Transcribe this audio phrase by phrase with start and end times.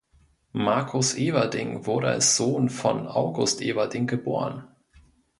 [0.53, 4.67] Marcus Everding wurde als Sohn von August Everding geboren.